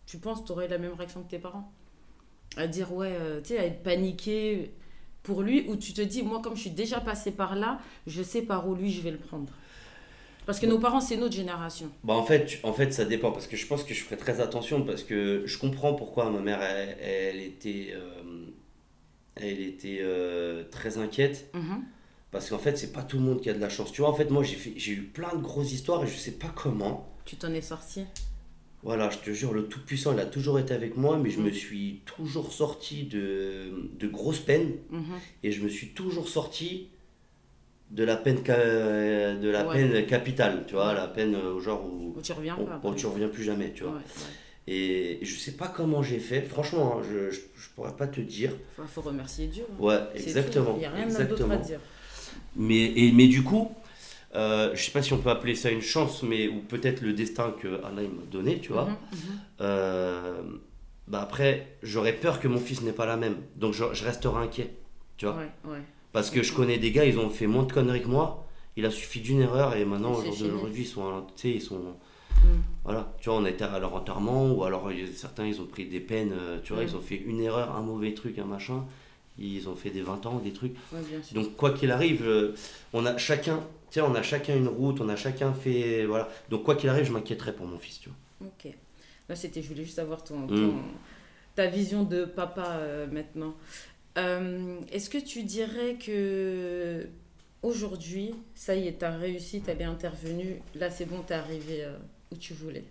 [0.05, 1.71] tu penses que tu aurais eu la même réaction que tes parents?
[2.57, 4.73] À dire ouais, euh, tu sais, à être paniqué
[5.23, 8.21] pour lui ou tu te dis moi comme je suis déjà passé par là, je
[8.23, 9.51] sais par où lui je vais le prendre?
[10.45, 11.89] Parce que nos parents c'est notre génération.
[12.03, 14.39] Bah en fait, en fait, ça dépend parce que je pense que je ferai très
[14.41, 18.45] attention parce que je comprends pourquoi ma mère elle, elle était, euh,
[19.35, 21.83] elle était euh, très inquiète Mhm.
[22.31, 23.91] parce qu'en fait c'est pas tout le monde qui a de la chance.
[23.91, 26.51] Tu vois, en fait moi j'ai eu plein de grosses histoires et je sais pas
[26.55, 27.11] comment.
[27.25, 28.03] Tu t'en es sorti?
[28.83, 31.39] Voilà, je te jure, le Tout Puissant il a toujours été avec moi, mais je
[31.39, 35.15] me suis toujours sorti de, de grosses peines Mhm.
[35.41, 36.89] et je me suis toujours sorti
[37.91, 39.75] de la peine de la Ouais.
[39.75, 42.79] peine capitale, tu vois, la peine euh, genre où, Tu reviens où- pas.
[42.83, 43.93] où tu reviens plus jamais, tu vois.
[43.93, 44.73] Ouais, ouais.
[44.73, 48.19] Et je sais pas comment j'ai fait, franchement, hein, je, je, je pourrais pas te
[48.21, 48.51] dire.
[48.75, 49.63] Faut, faut remercier Dieu.
[49.71, 49.75] hein.
[49.83, 50.73] Ouais, exactement.
[50.75, 51.79] Il n'y a rien d'autre à dire.
[52.55, 53.71] Mais, et, mais du coup,
[54.33, 57.13] euh, je sais pas si on peut appeler ça une chance, mais ou peut-être le
[57.13, 58.85] destin que Allah m'a donné, tu vois.
[58.85, 59.39] Mhm, mhm.
[59.61, 60.41] Euh,
[61.07, 63.35] bah après, j'aurais peur que mon fils n'ait pas la même.
[63.57, 64.71] Donc je, je resterai inquiet,
[65.17, 65.35] tu vois.
[65.35, 65.81] Ouais, ouais.
[66.15, 68.47] Parce que je connais des gars, ils ont fait moins de conneries que moi.
[68.77, 70.49] Il a suffi d'une erreur et maintenant, Et au c'est jour fini.
[70.51, 71.75] d'aujourd'hui, ils sont, tu sais, ils sont,
[72.41, 72.47] Mm.
[72.85, 75.99] voilà, tu vois, on était à leur enterrement ou alors certains, ils ont pris des
[75.99, 76.87] peines, euh, tu vois, Mm.
[76.87, 78.85] ils ont fait une erreur, un mauvais truc, un machin.
[79.37, 80.75] Ils ont fait des 20 ans, des trucs.
[80.93, 80.99] Ouais.
[81.33, 82.55] Donc quoi qu'il arrive, euh,
[82.93, 83.57] on a chacun,
[83.91, 86.29] tu sais, on a chacun une route, on a chacun fait, voilà.
[86.49, 88.47] Donc quoi qu'il arrive, je m'inquiéterai pour mon fils, tu vois.
[88.47, 88.71] Ok.
[89.27, 90.47] Là, c'était, je voulais juste avoir ton, Mm.
[90.47, 90.73] ton-
[91.55, 93.53] ta vision de papa euh, maintenant.
[94.17, 97.07] Euh, est-ce que tu dirais que
[97.61, 101.97] aujourd'hui, ça y est, t'as réussi, t'as bien intervenu, là c'est bon, t'es arrivé euh,
[102.31, 102.85] où tu voulais?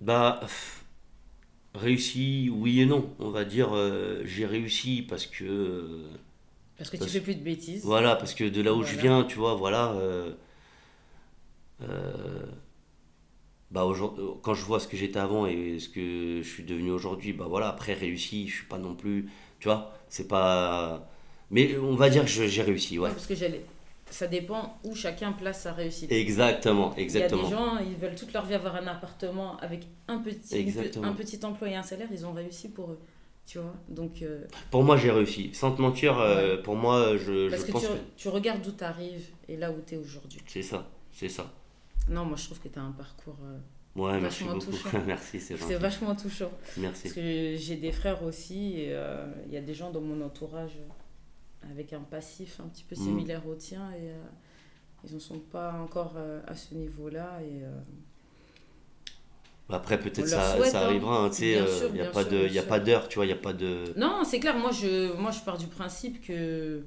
[0.00, 0.40] Bah,
[1.74, 3.10] réussi, oui et non.
[3.18, 6.04] On va dire, euh, j'ai réussi parce que,
[6.76, 7.84] Parce que Parce- tu fais plus de bêtises.
[7.84, 9.92] voilà, parce que de là où je viens, tu vois, voilà.
[9.92, 10.34] euh,
[13.74, 16.90] bah, aujourd'hui- quand je vois ce que j'étais avant et ce que je suis devenu
[16.92, 19.28] aujourd'hui, bah voilà, après réussi, je suis pas non plus,
[19.60, 21.08] tu vois, c'est pas.
[21.50, 23.10] Mais on va dire que j'ai réussi, ouais.
[23.10, 23.64] Parce que j'allais.
[24.10, 26.12] Ça dépend où chacun place sa réussite.
[26.12, 27.42] Exactement, Il y a exactement.
[27.44, 31.06] des gens, ils veulent toute leur vie avoir un appartement avec un petit, Exactement.
[31.08, 33.00] un petit emploi et un salaire, ils ont réussi pour eux.
[33.46, 34.22] Tu vois Donc.
[34.22, 35.50] euh, Pour moi, j'ai réussi.
[35.52, 38.62] Sans te mentir, euh, pour moi, je, parce je que pense tu, que tu regardes
[38.62, 40.38] d'où tu arrives et là où tu es aujourd'hui.
[40.46, 40.86] c'est ça.
[41.12, 41.52] C'est ça.
[42.08, 43.38] Non, moi je trouve que tu as un parcours.
[43.44, 43.58] euh,
[43.96, 44.72] Ouais, merci Vachement beaucoup.
[44.72, 45.02] touchant.
[45.06, 46.50] merci, c'est c'est vachement touchant.
[46.78, 47.02] Merci.
[47.04, 50.20] Parce que j'ai des frères aussi et euh, il y a des gens dans mon
[50.24, 53.02] entourage euh, avec un passif un petit peu Mhm.
[53.04, 54.22] similaire au tien et euh,
[55.06, 57.38] ils ne sont pas encore euh, à ce niveau-là.
[57.42, 57.70] Et, euh,
[59.68, 60.86] Après, peut-être ça, souhaite, ça hein.
[60.86, 61.24] arrivera.
[61.24, 61.94] hein, tu sais, euh, il
[62.52, 63.94] n'y a pas d'heure, tu vois, il n'y a pas de.
[63.96, 66.82] Non, c'est clair, moi je, moi je pars du principe que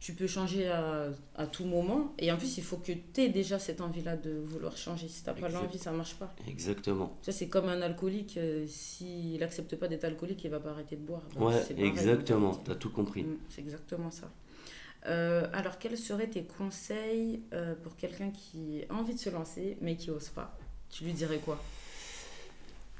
[0.00, 3.28] tu peux changer à, à tout moment et en plus il faut que tu aies
[3.28, 5.08] déjà cette envie-là de vouloir changer.
[5.08, 6.34] Si tu n'as pas l'envie, ça ne marche pas.
[6.48, 7.16] Exactement.
[7.20, 10.96] Ça, c'est comme un alcoolique, euh, s'il n'accepte pas d'être alcoolique, il va pas arrêter
[10.96, 11.20] de boire.
[11.34, 12.54] Donc, Ouais, exactement.
[12.64, 13.24] Tu as tout compris.
[13.24, 14.30] Mm, C'est exactement ça.
[15.06, 19.76] Euh, alors, quels seraient tes conseils euh, pour quelqu'un qui a envie de se lancer
[19.82, 20.58] mais qui n'ose pas?
[20.90, 21.62] Tu lui dirais quoi?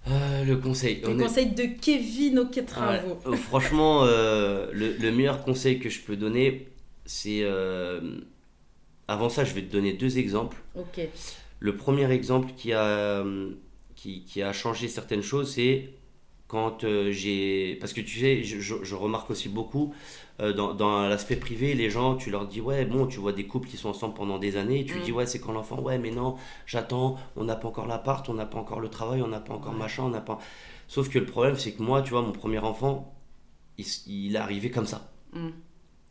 [0.08, 0.96] Euh, le conseil.
[0.96, 3.08] Les honnête- conseils de Kevin travaux.
[3.26, 6.68] Ouais, euh, franchement, euh, le, le meilleur conseil que je peux donner,
[7.10, 7.40] c'est.
[7.42, 8.20] euh,
[9.08, 10.56] avant ça, je vais te donner deux exemples.
[10.76, 11.00] Ok.
[11.58, 13.50] Le premier exemple qui a, euh,
[13.96, 15.90] qui, qui a changé certaines choses, c'est
[16.48, 17.76] quand euh, j'ai.
[17.80, 19.92] Parce que tu sais, je, je- je remarque aussi beaucoup
[20.40, 23.46] euh, dans, dans l'aspect privé, les gens, tu leur dis, ouais, bon, tu vois des
[23.46, 25.02] couples qui sont ensemble pendant des années, et tu Mm.
[25.02, 28.34] dis, ouais, c'est quand l'enfant, ouais, mais non, j'attends, on n'a pas encore l'appart, on
[28.34, 29.78] n'a pas encore le travail, on n'a pas encore Ouais.
[29.78, 30.38] machin, on n'a pas.
[30.88, 33.14] Sauf que le problème, c'est que moi, tu vois, mon premier enfant,
[33.78, 35.12] il, il est arrivé comme ça.
[35.34, 35.48] Mm.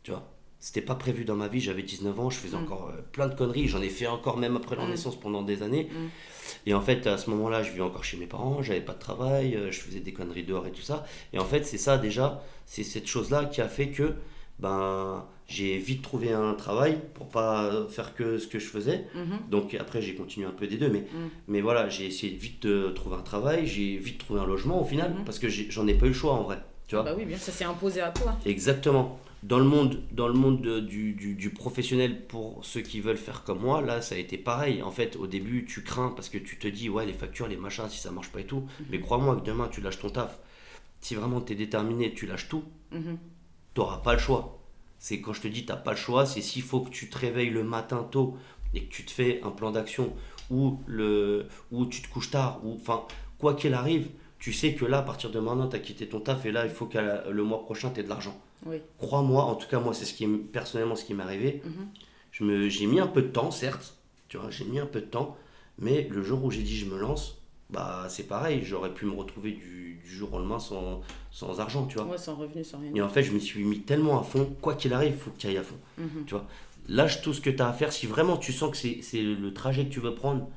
[0.04, 0.26] Tu vois?
[0.62, 2.62] C'était pas prévu dans ma vie, j'avais 19 ans, je faisais Mm.
[2.64, 4.90] encore euh, plein de conneries, j'en ai fait encore même après leur Mm.
[4.90, 5.84] naissance pendant des années.
[5.90, 6.06] Mm.
[6.66, 8.98] Et en fait, à ce moment-là, je vivais encore chez mes parents, j'avais pas de
[8.98, 11.04] travail, euh, je faisais des conneries dehors et tout ça.
[11.32, 14.12] Et en fait, c'est ça déjà, c'est cette chose-là qui a fait que
[14.58, 19.06] ben, j'ai vite trouvé un travail pour pas faire que ce que je faisais.
[19.14, 19.38] Mhm.
[19.50, 21.04] Donc après, j'ai continué un peu des deux, mais,
[21.48, 24.84] mais voilà, j'ai essayé vite de trouver un travail, j'ai vite trouvé un logement au
[24.84, 25.24] final, Mhm.
[25.24, 26.58] parce que j'en ai pas eu le choix en vrai.
[26.88, 28.36] Tu vois Bah oui, bien, ça s'est imposé à toi.
[28.44, 29.18] Exactement.
[29.42, 33.16] Dans le monde, dans le monde de- du, du, du professionnel, pour ceux qui veulent
[33.16, 34.82] faire comme moi, là, ça a été pareil.
[34.82, 37.56] En fait, au début, tu crains parce que tu te dis, ouais, les factures, les
[37.56, 38.66] machins, si ça marche pas et tout.
[38.90, 40.38] Mais crois-moi que demain, tu lâches ton taf.
[41.00, 43.16] Si vraiment tu es déterminé, tu lâches tout, Mhm.
[43.74, 44.58] tu n'auras pas le choix.
[44.98, 47.16] C'est quand je te dis, tu pas le choix, c'est s'il faut que tu te
[47.16, 48.36] réveilles le matin tôt
[48.74, 50.12] et que tu te fais un plan d'action
[50.50, 53.04] ou, le, ou tu te couches tard, ou enfin,
[53.38, 56.20] quoi qu'il arrive, tu sais que là, à partir de maintenant, tu as quitté ton
[56.20, 56.98] taf et là, il faut que
[57.30, 58.38] le mois prochain, tu aies de l'argent.
[58.66, 58.76] Oui.
[58.98, 61.62] Crois-moi, en tout cas moi c'est ce qui personnellement ce qui m'est arrivé.
[61.64, 61.88] Mhm.
[62.32, 63.96] Je me, j'ai mis un peu de temps, certes,
[64.28, 65.36] tu vois, j'ai mis un peu de temps,
[65.78, 67.38] mais le jour où j'ai dit je me lance,
[67.70, 71.86] bah c'est pareil, j'aurais pu me retrouver du, du jour au lendemain sans, sans argent,
[71.86, 72.06] tu vois.
[72.06, 72.92] Ouais, sans revenu, sans rien.
[72.94, 75.30] Et en fait, je me suis mis tellement à fond, quoi qu'il arrive, il faut
[75.30, 75.78] que tu ailles à fond.
[75.98, 76.24] Mhm.
[76.88, 77.92] Lâche tout ce que tu as à faire.
[77.92, 80.48] Si vraiment tu sens que c'est, c'est le trajet que tu veux prendre,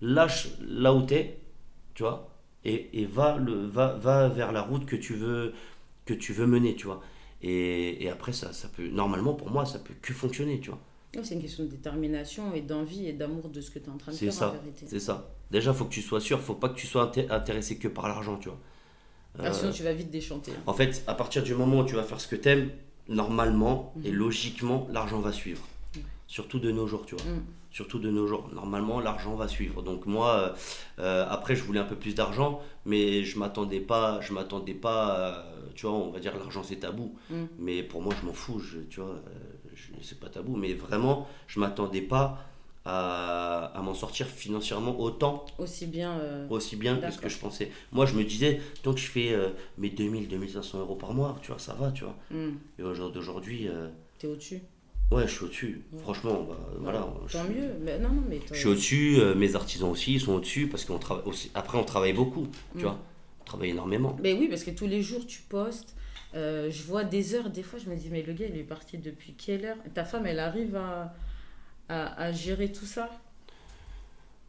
[0.00, 1.38] lâche là où tu es,
[1.94, 2.28] tu vois,
[2.64, 5.52] et, et va, le, va, va vers la route que tu veux,
[6.04, 7.02] que tu veux mener, tu vois.
[7.42, 10.78] Et, et après, ça, ça peut, normalement, pour moi, ça peut que fonctionner, tu vois.
[11.24, 13.96] C'est une question de détermination et d'envie et d'amour de ce que tu es en
[13.96, 14.86] train de faire en ça, vérité.
[14.86, 15.30] c'est ça.
[15.50, 18.06] Déjà, faut que tu sois sûr, faut pas que tu sois inté- intéressé que par
[18.08, 18.58] l'argent, tu vois.
[19.38, 20.52] Ah, Euh, sinon, tu vas vite déchanter.
[20.52, 20.62] hein.
[20.66, 22.70] En fait, à partir du moment où tu vas faire ce que t'aimes,
[23.08, 24.06] normalement Mhm.
[24.06, 25.66] et logiquement, l'argent va suivre.
[26.28, 27.24] Surtout de nos jours, tu vois.
[27.24, 27.42] Mm.
[27.72, 28.48] Surtout de nos jours.
[28.52, 29.82] Normalement, l'argent va suivre.
[29.82, 30.52] Donc moi, euh,
[30.98, 35.16] euh, après, je voulais un peu plus d'argent, mais je m'attendais pas, je m'attendais pas,
[35.20, 35.42] euh,
[35.76, 37.14] tu vois, on va dire l'argent c'est tabou.
[37.30, 37.44] Mm.
[37.58, 39.14] Mais pour moi, je m'en fous, je, tu vois,
[40.02, 40.56] c'est pas tabou.
[40.56, 42.38] Mais vraiment, je m'attendais pas
[42.84, 46.18] à, à m'en sortir financièrement autant Aussi bien.
[46.18, 47.70] euh, aussi bien que ce que je pensais.
[47.92, 51.36] Moi, je me disais, tant que je fais euh, mes 2000, 2500 euros par mois,
[51.42, 52.16] tu vois, ça va, tu vois.
[52.30, 53.68] hmm, Et au jour d'aujourd'hui,
[54.18, 54.60] T'es au-dessus.
[55.10, 55.82] Ouais, je suis au-dessus.
[55.92, 56.00] Ouais.
[56.00, 57.08] Franchement, bah, voilà.
[57.26, 57.70] je Tant suis- mieux.
[57.82, 60.84] Mais non, non, mais Je suis au-dessus, euh, mes artisans aussi, ils sont au-dessus, parce
[60.84, 61.50] qu'on travaille aussi.
[61.54, 62.82] Après, on travaille beaucoup, tu Mm.
[62.82, 62.98] vois.
[63.40, 64.16] On travaille énormément.
[64.22, 65.94] Mais oui, parce que tous les jours, tu postes.
[66.36, 68.62] Euh, je vois des heures, des fois, je me dis, mais le gars, il est
[68.62, 69.76] parti depuis quelle heure?
[69.94, 71.12] Ta femme, elle arrive à,
[71.88, 73.10] à, à gérer tout ça?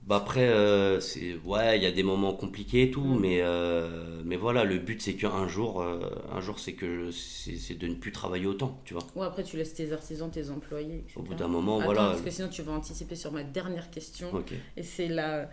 [0.08, 3.20] Bah après, euh, c'est ouais, il y a des moments compliqués et tout, Mm.
[3.20, 6.00] mais, euh, mais voilà, le but c'est qu'un jour, euh,
[6.32, 9.04] un jour c'est que c'est de ne plus travailler autant, tu vois.
[9.16, 11.14] Ou après, tu laisses tes artisans, tes employés, etc.
[11.18, 12.02] Au bout d'un moment, Attends, voilà.
[12.10, 14.32] parce que sinon, tu vas anticiper sur ma dernière question.
[14.76, 15.50] Et c'est la,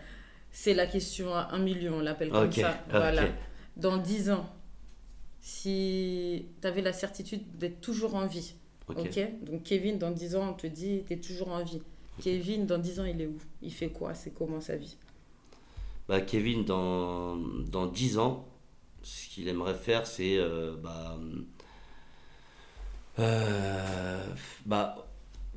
[0.50, 2.82] c'est la question à un million, on l'appelle comme ça.
[2.90, 3.24] Voilà.
[3.76, 4.48] Dans 10 ans,
[5.40, 8.54] si tu avais la certitude d'être toujours en vie,
[8.88, 8.96] Ok.
[8.98, 9.20] ok?
[9.44, 11.82] Donc Kevin, dans 10 ans, on te dit, tu es toujours en vie.
[12.20, 13.38] Kevin, dans 10 ans, il est où?
[13.62, 14.14] Il fait quoi?
[14.14, 14.96] C'est comment sa vie?
[16.08, 18.48] Bah, Kevin, dans, dans 10 ans,
[19.02, 21.18] ce qu'il aimerait faire, c'est euh, bah,
[23.18, 24.24] euh,
[24.66, 25.06] bah,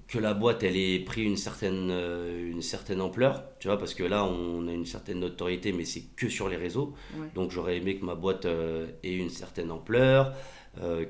[0.08, 3.94] que la boîte elle ait pris une certaine, euh, une certaine ampleur, tu vois, parce
[3.94, 6.94] que là on a une certaine notoriété, mais c'est que sur les réseaux.
[7.16, 7.28] Ouais.
[7.34, 10.34] Donc j'aurais aimé que ma boîte ait une certaine ampleur,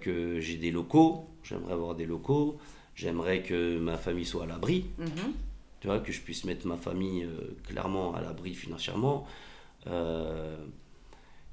[0.01, 2.57] que j'ai des locaux, j'aimerais avoir des locaux,
[2.95, 5.33] j'aimerais que ma famille soit à l'abri, Mhm.
[5.79, 9.25] tu vois, que je puisse mettre ma famille euh, clairement à l'abri financièrement.
[9.87, 10.57] Euh,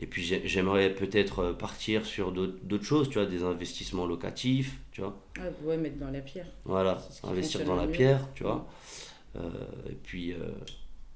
[0.01, 4.79] et puis j'ai- j'aimerais peut-être euh, partir sur d'autres choses, tu vois, des investissements locatifs,
[4.93, 5.17] tu vois.
[5.39, 6.47] Ouais, ouais, mettre dans la pierre.
[6.65, 7.93] Voilà, investir dans la mieux.
[7.93, 8.69] pierre, tu vois.
[9.37, 9.49] Euh,
[9.91, 10.39] et, puis, euh,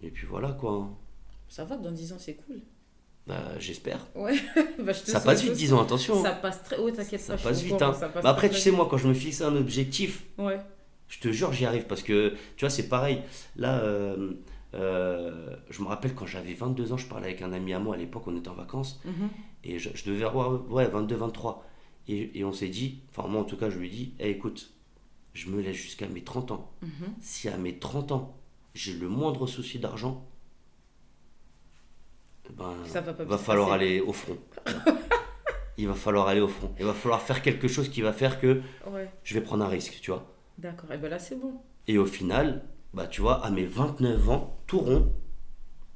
[0.03, 0.73] et puis voilà quoi.
[0.73, 0.91] hein.
[1.49, 2.61] Ça va, dans 10 ans, c'est cool.
[3.27, 4.07] Bah, J'espère.
[4.17, 4.35] Ouais,
[4.79, 6.23] bah, je Ça passe vite, disons, attention.
[6.23, 6.77] Ça passe très.
[6.79, 7.81] Oh, t'inquiète Ça pas, passe vite.
[7.81, 7.95] Hein.
[7.95, 10.59] ça passe Mais après, tu sais, moi, quand je me fixe un objectif, Ouais.
[11.09, 13.21] je te jure, j'y arrive parce que, tu vois, c'est pareil.
[13.57, 14.33] Là, euh,
[14.75, 17.95] euh, je me rappelle quand j'avais 22 ans, je parlais avec un ami à moi
[17.95, 19.29] à l'époque, on était en vacances, Mhm.
[19.65, 21.65] et je, je devais avoir, ouais, 22, 23.
[22.09, 24.31] Et, et on s'est dit, enfin, moi en tout cas, je lui ai dit, Eh,
[24.31, 24.73] écoute,
[25.35, 26.73] je me laisse jusqu'à mes 30 ans.
[26.83, 26.91] Mhm.
[27.21, 28.37] Si à mes 30 ans,
[28.75, 30.27] j'ai le moindre souci d'argent,
[32.57, 33.85] ben, Ça va pas va bien falloir passer.
[33.85, 34.39] aller au front.
[35.79, 36.71] Il va falloir aller au front.
[36.79, 39.69] Il va falloir faire quelque chose qui va faire que Ouais, je vais prendre un
[39.69, 40.27] risque, tu vois.
[40.59, 40.93] d'accord.
[40.93, 41.55] Et ben là, c'est bon.
[41.89, 42.63] Et au final,
[42.95, 45.13] bah tu vois, à mes 29 ans, tout rond,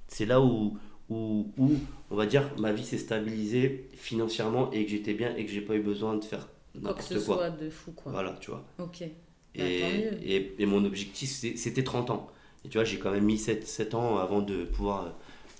[0.08, 0.78] c'est là où,
[1.10, 1.72] où, où,
[2.10, 5.60] on va dire, ma vie s'est stabilisée financièrement et que j'étais bien et que j'ai
[5.60, 6.48] pas eu besoin de faire
[6.82, 7.36] Quoi que ce n'importe quoi.
[7.36, 8.12] soit de fou, quoi.
[8.12, 8.64] Voilà, tu vois.
[8.78, 9.02] Ok.
[9.02, 9.10] Et,
[9.54, 10.18] Bah, mieux.
[10.22, 12.28] et, et mon objectif, c'était 30 ans.
[12.64, 15.10] Et tu vois, j'ai quand même mis 7, 7 ans avant de pouvoir euh,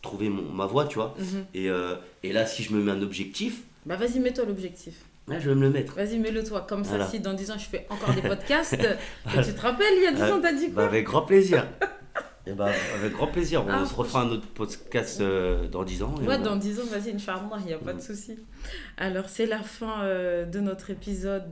[0.02, 1.14] trouver mon, ma voie, tu vois.
[1.18, 1.44] Mhm.
[1.54, 4.94] Et, euh, et là, si je me mets un objectif, Bah, vas-y, mets-toi l'objectif.
[5.28, 5.94] là, je vais me le mettre.
[5.94, 6.60] Vas-y, mets-le toi.
[6.68, 7.06] Comme ça, Voilà.
[7.08, 10.06] si dans 10 ans, je fais encore des podcasts, et tu te rappelles, il y
[10.06, 11.66] a 10 ans, t'as dit Bah, quoi avec grand plaisir.
[12.48, 13.64] Et bah, avec grand plaisir.
[13.66, 16.14] On Ah, se refera un autre podcast euh, dans 10 ans.
[16.22, 18.04] et Ouais, on- dans 10 ans, vas-y, Inch'Allah, il n'y a pas de Mhm.
[18.04, 18.38] souci.
[18.98, 21.42] Alors, c'est la fin euh, de notre épisode,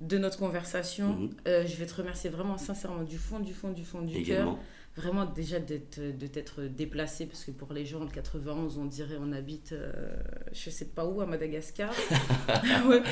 [0.00, 1.10] de notre conversation.
[1.10, 1.30] Mhm.
[1.46, 4.56] Euh, je vais te remercier vraiment sincèrement du fond, du fond, du fond du cœur.
[4.96, 9.16] Vraiment, déjà, d'être, de t'être déplacé, parce que pour les gens, le 91, on dirait
[9.20, 9.92] on habite, euh,
[10.52, 11.92] je sais pas où, à Madagascar.
[12.88, 13.02] ouais.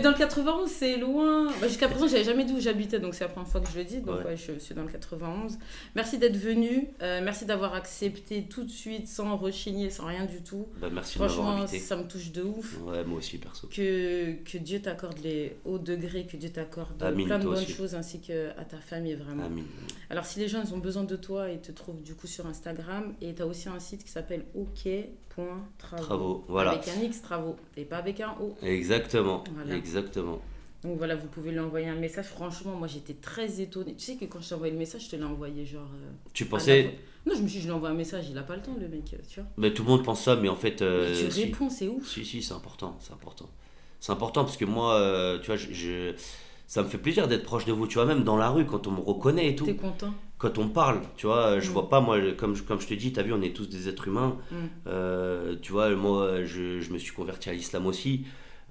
[0.00, 1.46] Dans le 91, c'est loin.
[1.60, 3.78] Bah, jusqu'à présent, j'avais jamais dit où j'habitais, donc c'est la première fois que je
[3.78, 4.00] le dis.
[4.00, 4.24] Donc, Ouais.
[4.30, 5.58] ouais, je suis dans le 91.
[5.94, 6.88] Merci d'être venu.
[7.02, 10.66] Euh, merci d'avoir accepté tout de suite, sans rechigner, sans rien du tout.
[10.80, 12.78] Bah, merci de Franchement, ça me touche de ouf.
[12.82, 13.68] Ouais, moi aussi, perso.
[13.68, 17.70] Que, que Dieu t'accorde les hauts degrés, que Dieu t'accorde plein de bonnes aussi.
[17.72, 19.44] choses, ainsi qu'à ta famille, vraiment.
[19.44, 19.64] Amine.
[20.10, 22.46] Alors, si les gens ils ont besoin de toi, ils te trouvent du coup sur
[22.46, 23.14] Instagram.
[23.20, 26.02] Et tu as aussi un site qui s'appelle ok.travaux.
[26.02, 26.72] Travaux, voilà.
[26.72, 28.56] Avec un X travaux et pas avec un O.
[28.62, 29.44] Exactement.
[29.54, 29.74] Voilà.
[29.76, 30.40] Exactement.
[30.84, 32.26] Donc voilà, vous pouvez lui envoyer un message.
[32.26, 33.94] Franchement, moi j'étais très étonnée.
[33.96, 35.90] Tu sais que quand je t'ai envoyé le message, je te l'ai envoyé genre.
[35.94, 36.94] euh, Tu pensais.
[37.26, 38.76] Non, je me suis dit, je lui envoie un message, il a pas le temps,
[38.80, 39.48] le mec, euh, tu vois.
[39.56, 40.80] Mais tout le monde pense ça, mais en fait.
[40.82, 41.44] euh, Mais tu si.
[41.44, 42.06] réponds, c'est ouf.
[42.08, 42.96] Si, si, c'est important.
[43.00, 43.50] C'est important.
[44.00, 46.14] C'est important parce que moi, euh, tu vois, je, je-
[46.68, 47.86] ça me fait plaisir d'être proche de vous.
[47.88, 49.64] Tu vois, même dans la rue, quand on me reconnaît et tout.
[49.66, 51.72] T'es content quand on parle, tu vois, je Mm.
[51.72, 53.66] vois pas, moi, comme, je- comme je te dis, tu as vu, on est tous
[53.68, 54.36] des êtres humains.
[54.50, 54.56] Mm.
[54.86, 58.24] Euh, tu vois, moi, je, je me suis converti à l'islam aussi.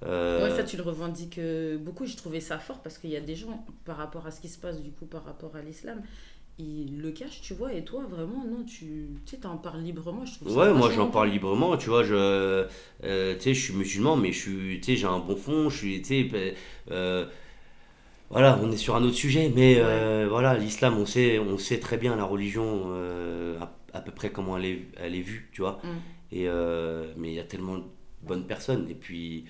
[0.06, 2.06] Euh, Ouais, ça tu le revendiques euh, beaucoup.
[2.06, 4.48] J'ai trouvé ça fort parce qu'il y a des gens, par rapport à ce qui
[4.48, 6.02] se passe du coup par rapport à l'islam,
[6.58, 7.72] ils le cachent, tu vois.
[7.72, 10.24] Et toi, vraiment, non, tu tu sais, t'en parles librement.
[10.26, 12.14] Je trouve ça Ouais, moi j'en parle librement, tu vois, je,
[13.04, 15.70] euh, tu sais, je suis musulman, mais je suis, tu sais, j'ai un bon fond,
[15.70, 16.54] je suis, tu sais,
[16.90, 17.26] euh,
[18.30, 21.80] voilà, on est sur un autre sujet, mais euh, voilà, l'islam, on sait, on sait
[21.80, 25.48] très bien la religion, euh, à, à peu près comment elle est, elle est vue,
[25.52, 25.88] tu vois, Mm.
[26.32, 27.84] et, euh, mais il y a tellement de
[28.22, 29.44] bonnes personnes, et puis,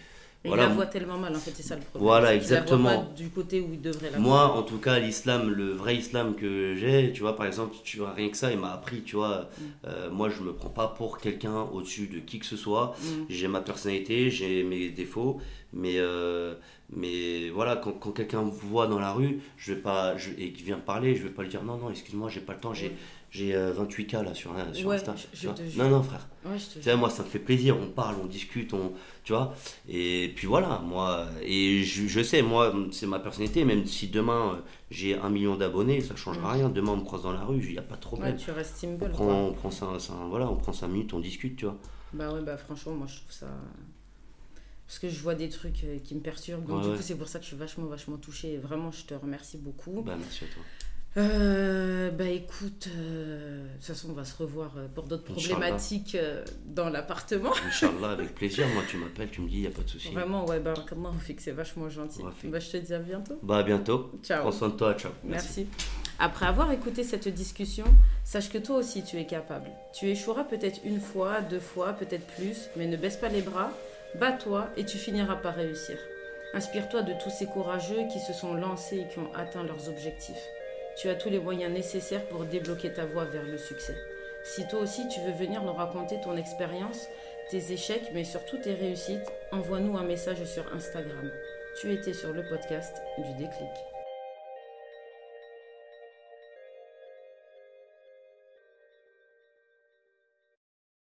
[0.45, 0.65] Et Voilà.
[0.65, 2.03] il la voit tellement mal, en fait, c'est ça le problème.
[2.05, 3.05] Voilà, C'est qu'il la voit exactement.
[3.07, 4.57] pas du côté où il devrait la Moi, voir.
[4.57, 8.13] en tout cas, l'islam, le vrai islam que j'ai, tu vois, par exemple, tu vois,
[8.13, 9.63] rien que ça, il m'a appris, tu vois, Mm.
[9.89, 12.95] euh, moi, je me prends pas pour quelqu'un au-dessus de qui que ce soit.
[13.03, 13.07] Mm.
[13.29, 15.41] J'ai ma personnalité, j'ai mes défauts,
[15.73, 16.55] mais, euh,
[16.91, 20.53] mais voilà, quand, quand quelqu'un me voit dans la rue je vais pas, je, et
[20.53, 22.61] qu'il vient me parler, je vais pas lui dire non, non, excuse-moi, j'ai pas le
[22.61, 22.93] temps, j'ai, Ouais.
[23.31, 25.15] J'ai euh, 28K là sur, sur Ouais, Insta.
[25.17, 26.27] je- je non, non, frère.
[26.45, 28.93] Ouais, je te moi, ça me fait plaisir, on parle, on discute, on,
[29.25, 29.55] tu vois.
[29.89, 34.55] Et puis voilà, moi, et je, je sais, moi, c'est ma personnalité, même si demain
[34.55, 34.61] euh,
[34.91, 36.57] j'ai un million d'abonnés, ça changera Mm.
[36.57, 36.69] rien.
[36.71, 38.37] Demain, on me croise dans la rue, il n'y a pas de Ouais, problème.
[38.37, 41.21] tu restes on, symbole, prend, on, prend cinq, cinq- voilà, on prend cinq minutes, on
[41.21, 41.77] discute, tu vois.
[42.15, 43.49] Bah ouais, bah franchement, moi, je trouve ça...
[44.87, 46.67] Parce que je vois des trucs euh, qui me perturbent.
[46.67, 46.97] Donc, Ouais, du ouais.
[46.97, 48.55] coup, c'est pour ça que je suis vachement, vachement touchée.
[48.55, 50.01] Et vraiment, je te remercie beaucoup.
[50.01, 50.63] Bah, merci à toi.
[51.19, 56.17] Euh, bah écoute, euh, de toute façon, on va se revoir euh, pour d'autres problématiques
[56.65, 57.51] dans l'appartement.
[57.67, 58.69] Inch'Allah, avec plaisir.
[58.69, 60.13] Moi, tu m'appelles, tu me dis, il n'y a pas de souci.
[60.13, 62.23] Vraiment, ouais, bah comment on fait que c'est vachement gentil.
[62.45, 63.39] Bah, je te dis à bientôt.
[63.43, 64.13] Bah, à bientôt.
[64.23, 64.43] Ciao.
[64.43, 65.11] Prends soin de toi, ciao.
[65.25, 65.67] Merci.
[66.21, 67.85] Après avoir écouté cette discussion,
[68.25, 69.71] sache que toi aussi tu es capable.
[69.93, 73.71] Tu échoueras peut-être une fois, deux fois, peut-être plus, mais ne baisse pas les bras,
[74.19, 75.97] bats-toi et tu finiras par réussir.
[76.55, 80.43] Inspire-toi de tous ces courageux qui se sont lancés et qui ont atteint leurs objectifs.
[80.99, 83.95] Tu as tous les moyens nécessaires pour débloquer ta voie vers le succès.
[84.43, 87.07] Si toi aussi tu veux venir nous raconter ton expérience,
[87.51, 91.31] tes échecs, mais surtout tes réussites, envoie-nous un message sur Instagram.
[91.81, 93.98] Tu étais sur le podcast du déclic.